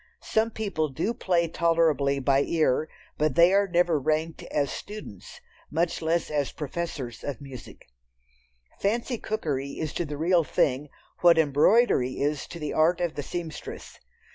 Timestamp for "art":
12.73-12.99